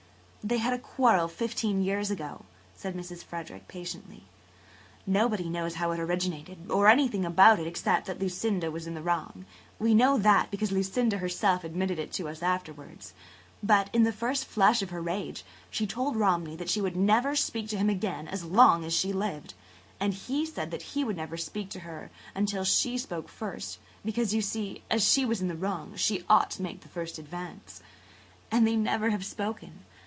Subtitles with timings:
[0.51, 3.23] ""They had a quarrel fifteen years ago," said Mrs.
[3.23, 4.23] Frederick patiently.
[5.05, 9.03] "Nobody knows how it originated or anything about it except that Lucinda was in the
[9.03, 9.45] wrong.
[9.77, 13.13] We know that, because Lucinda herself admitted it to us afterwards.
[13.61, 17.35] But, in the first flush of her rage, she told Romney that she would never
[17.35, 19.53] speak to him again as long as she lived.
[19.99, 24.81] And he said he would never speak to her until she spoke first–because, you see,
[24.89, 27.79] as she was in the wrong she ought to make the first advance.
[28.49, 29.83] And they never have spoken.